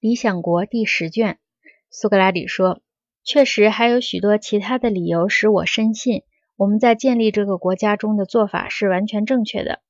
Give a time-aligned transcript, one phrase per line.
[0.00, 1.40] 理想国》第十卷。
[1.90, 2.82] 苏格拉底说
[3.24, 6.22] ：“确实还有许多其他的理由使我深信，
[6.56, 9.80] 我们在建立这个国家中的做法是完全正确的。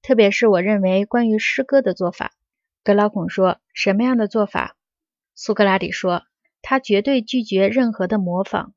[0.00, 2.32] 特别是我认为关于诗歌的做法。”
[2.82, 4.74] 格劳孔说：“什么样的做法？”
[5.36, 6.22] 苏格拉底说
[6.62, 8.72] ：“他绝对拒绝任何的模仿。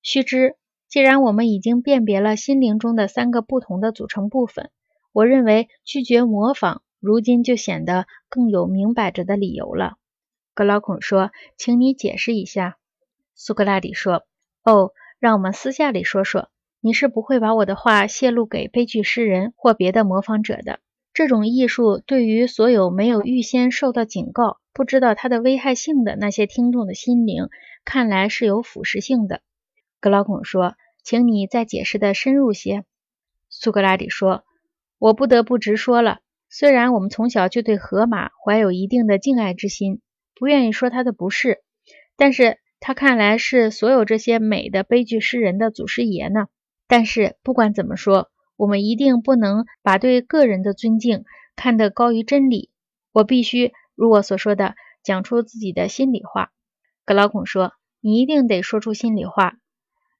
[0.00, 0.56] 须知，
[0.88, 4.70] 既然我们已经辨别了心灵中的三个不同的组成部分，
[5.12, 9.96] 我认为拒绝模仿，如今就显得更有明摆着的理由了。”
[10.60, 12.76] 格老孔说：“请你解释一下。”
[13.34, 14.26] 苏格拉底说
[14.62, 16.50] ：“哦，让我们私下里说说。
[16.82, 20.80] 你是不会把我的话泄露给悲剧诗人或别的模仿者的。
[21.14, 27.48] 这种艺术对于所有没有预先受到警告。”不知道它的危害性的那些听众的心灵，
[27.86, 29.40] 看来是有腐蚀性的。
[29.98, 32.84] 格老孔说：“请你再解释的深入些。”
[33.48, 34.44] 苏格拉底说
[35.00, 36.18] ：“我不得不直说了。
[36.50, 40.02] 虽然我们从小就对荷马怀有一定的敬爱之心，
[40.40, 41.60] 不愿意说他的不是，
[42.16, 46.46] 但是他看来是所有这些美的悲剧诗人的祖师爷呢。
[46.88, 51.24] 但是不管怎么说，我们一定不能把对个人的尊敬
[51.56, 52.70] 看得高于真理。
[53.12, 56.52] 我必须。”如我所说的，讲出自己的心里话。
[57.04, 59.58] 格老孔说：“你一定得说出心里话。”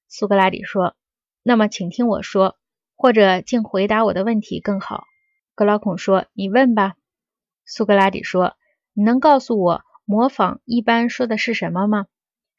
[0.06, 0.94] 苏格拉底说
[1.42, 2.58] ：“那么，请听我说，
[2.94, 5.04] 或者竟回答我的问题更好。”
[5.56, 6.96] 格老孔说：“你问吧。”
[7.64, 8.54] 苏格拉底说
[8.92, 12.06] ：“你能告诉我，模仿一般说的是什么吗？”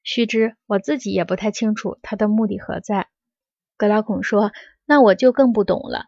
[0.03, 3.09] 须知我自己也不太清楚他的目的何在。
[3.75, 4.53] 格拉孔说
[4.87, 6.05] ：“那我就更不懂了。”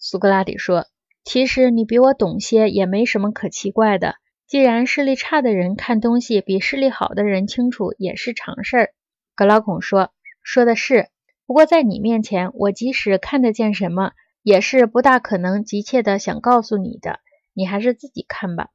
[0.00, 0.86] 苏格拉底说
[1.24, 4.14] ：“其实你比我懂些，也没什么可奇怪的。”
[4.48, 8.90] 既然视力差的人看东西比视力好的人清楚，也是常事儿。
[9.36, 10.10] 格拉孔说
[10.42, 11.10] ：“说的是，
[11.44, 17.20] 不过在你面前，我即使看得见什么，也是不大可能急切的想告诉你的。
[17.52, 18.70] 你还是自己看吧。”